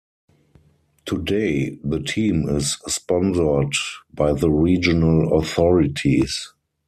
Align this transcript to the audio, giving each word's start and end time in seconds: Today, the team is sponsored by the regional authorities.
Today, 1.05 1.77
the 1.83 1.99
team 1.99 2.49
is 2.49 2.79
sponsored 2.87 3.71
by 4.11 4.33
the 4.33 4.49
regional 4.49 5.37
authorities. 5.37 6.53